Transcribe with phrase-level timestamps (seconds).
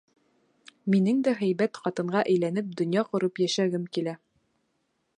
[0.93, 4.19] Минең дә һәйбәт ҡатынға әйләнеп, донъя ҡороп йәшәгем килә!..